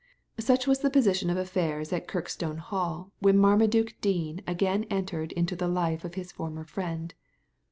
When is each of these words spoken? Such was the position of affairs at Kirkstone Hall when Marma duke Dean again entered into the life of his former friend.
Such 0.39 0.65
was 0.65 0.79
the 0.79 0.89
position 0.89 1.29
of 1.29 1.37
affairs 1.37 1.93
at 1.93 2.07
Kirkstone 2.07 2.57
Hall 2.57 3.11
when 3.19 3.37
Marma 3.37 3.69
duke 3.69 3.93
Dean 4.01 4.41
again 4.47 4.85
entered 4.85 5.31
into 5.33 5.55
the 5.55 5.67
life 5.67 6.03
of 6.03 6.15
his 6.15 6.31
former 6.31 6.63
friend. 6.63 7.13